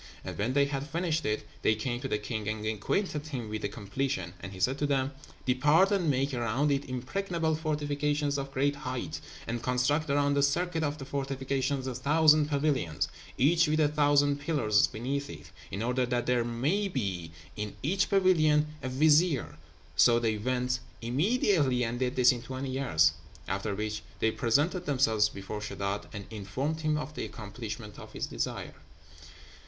[0.23, 3.61] And when they had finished it, they came to the king and acquainted him with
[3.61, 5.11] the completion; and he said to them,
[5.45, 10.81] "Depart, and make around it impregnable fortifications of great height, and construct around the circuit
[10.81, 16.03] of the fortifications a thousand pavilions, each with a thousand pillars beneath it, in order
[16.07, 19.55] that there may be in each pavilion a vizier."
[19.95, 23.11] So they went immediately, and did this in twenty years;
[23.47, 28.25] after which they presented themselves before Sheddád, and informed him of the accomplishment of his
[28.25, 28.73] desire.